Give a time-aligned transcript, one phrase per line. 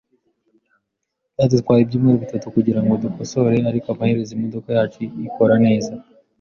[1.33, 5.91] Byadutwaye ibyumweru bitatu kugirango dukosore, ariko amaherezo imodoka yacu ikora neza.